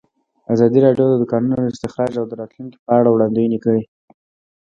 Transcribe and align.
ازادي 0.53 0.79
راډیو 0.85 1.05
د 1.11 1.13
د 1.21 1.23
کانونو 1.31 1.71
استخراج 1.71 2.11
د 2.29 2.31
راتلونکې 2.41 2.77
په 2.85 2.91
اړه 2.97 3.09
وړاندوینې 3.11 3.57
کړې. 3.63 3.81